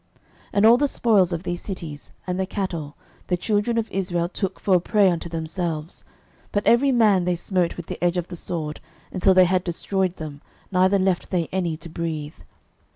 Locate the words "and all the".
0.53-0.87